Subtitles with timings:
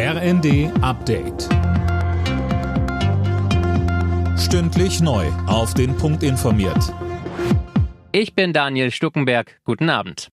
[0.00, 1.48] RND Update.
[4.38, 5.26] Stündlich neu.
[5.48, 6.94] Auf den Punkt informiert.
[8.12, 9.58] Ich bin Daniel Stuckenberg.
[9.64, 10.28] Guten Abend.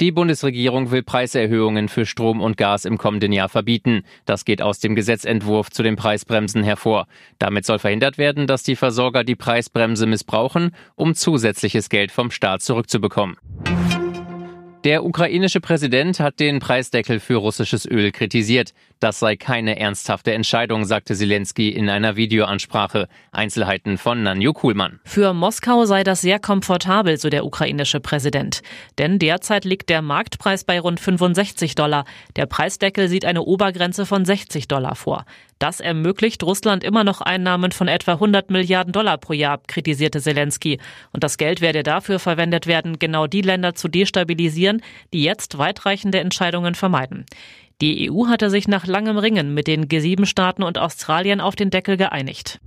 [0.00, 4.04] Die Bundesregierung will Preiserhöhungen für Strom und Gas im kommenden Jahr verbieten.
[4.24, 7.08] Das geht aus dem Gesetzentwurf zu den Preisbremsen hervor.
[7.40, 12.62] Damit soll verhindert werden, dass die Versorger die Preisbremse missbrauchen, um zusätzliches Geld vom Staat
[12.62, 13.36] zurückzubekommen.
[14.84, 18.72] Der ukrainische Präsident hat den Preisdeckel für russisches Öl kritisiert.
[18.98, 23.06] Das sei keine ernsthafte Entscheidung, sagte Zelensky in einer Videoansprache.
[23.30, 25.00] Einzelheiten von Nanju Kuhlmann.
[25.04, 28.62] Für Moskau sei das sehr komfortabel, so der ukrainische Präsident.
[28.98, 32.06] Denn derzeit liegt der Marktpreis bei rund 65 Dollar.
[32.36, 35.26] Der Preisdeckel sieht eine Obergrenze von 60 Dollar vor.
[35.58, 40.78] Das ermöglicht Russland immer noch Einnahmen von etwa 100 Milliarden Dollar pro Jahr, kritisierte Zelensky.
[41.12, 44.69] Und das Geld werde dafür verwendet werden, genau die Länder zu destabilisieren,
[45.12, 47.26] die jetzt weitreichende Entscheidungen vermeiden.
[47.80, 51.96] Die EU hatte sich nach langem Ringen mit den G7-Staaten und Australien auf den Deckel
[51.96, 52.60] geeinigt.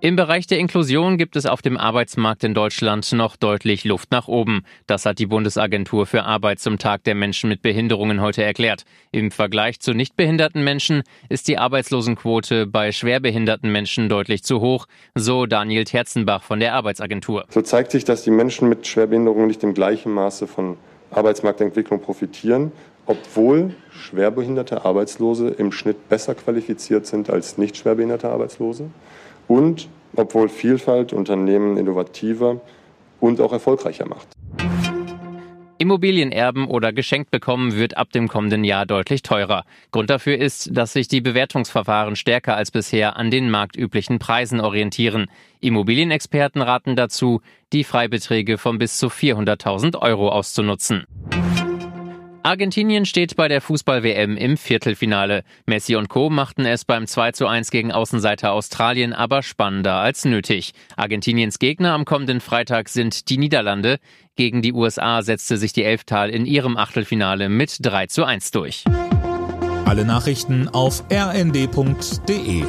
[0.00, 4.28] Im Bereich der Inklusion gibt es auf dem Arbeitsmarkt in Deutschland noch deutlich Luft nach
[4.28, 4.62] oben.
[4.86, 8.84] Das hat die Bundesagentur für Arbeit zum Tag der Menschen mit Behinderungen heute erklärt.
[9.10, 15.46] Im Vergleich zu nichtbehinderten Menschen ist die Arbeitslosenquote bei schwerbehinderten Menschen deutlich zu hoch, so
[15.46, 17.46] Daniel Terzenbach von der Arbeitsagentur.
[17.48, 20.76] So zeigt sich, dass die Menschen mit Schwerbehinderungen nicht im gleichen Maße von
[21.10, 22.70] Arbeitsmarktentwicklung profitieren,
[23.08, 28.90] obwohl schwerbehinderte Arbeitslose im Schnitt besser qualifiziert sind als nicht schwerbehinderte Arbeitslose
[29.48, 32.60] und obwohl Vielfalt Unternehmen innovativer
[33.18, 34.28] und auch erfolgreicher macht.
[35.78, 39.64] Immobilien erben oder geschenkt bekommen wird ab dem kommenden Jahr deutlich teurer.
[39.92, 45.30] Grund dafür ist, dass sich die Bewertungsverfahren stärker als bisher an den marktüblichen Preisen orientieren.
[45.60, 47.40] Immobilienexperten raten dazu,
[47.72, 51.06] die Freibeträge von bis zu 400.000 Euro auszunutzen.
[52.42, 55.42] Argentinien steht bei der Fußball-WM im Viertelfinale.
[55.66, 56.30] Messi und Co.
[56.30, 60.72] machten es beim 2 zu 1 gegen Außenseiter Australien aber spannender als nötig.
[60.96, 63.98] Argentiniens Gegner am kommenden Freitag sind die Niederlande.
[64.36, 68.84] Gegen die USA setzte sich die Elftal in ihrem Achtelfinale mit 3 zu 1 durch.
[69.84, 72.64] Alle Nachrichten auf rnd.de